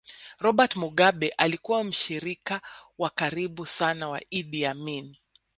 Robert 0.39 0.75
Mugabe 0.75 1.29
alikuwa 1.37 1.83
mshirika 1.83 2.61
wa 2.97 3.09
karibu 3.09 3.65
sana 3.65 4.09
wa 4.09 4.21
Idi 4.29 4.65
Amin 4.65 5.15